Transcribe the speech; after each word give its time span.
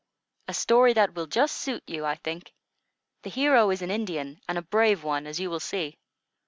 "A 0.47 0.55
story 0.55 0.93
that 0.93 1.13
will 1.13 1.27
just 1.27 1.55
suit 1.57 1.83
you, 1.85 2.05
I 2.05 2.15
think. 2.15 2.51
The 3.21 3.29
hero 3.29 3.69
is 3.69 3.83
an 3.83 3.91
Indian, 3.91 4.41
and 4.49 4.57
a 4.57 4.63
brave 4.63 5.03
one, 5.03 5.27
as 5.27 5.39
you 5.39 5.51
will 5.51 5.59
see. 5.59 5.99